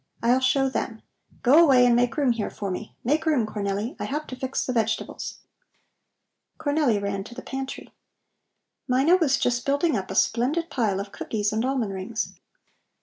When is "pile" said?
10.71-10.99